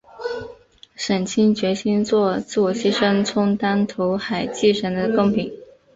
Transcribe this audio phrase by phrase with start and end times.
[0.95, 5.53] 沈清决心作自我牺牲充当投海祭神的供品。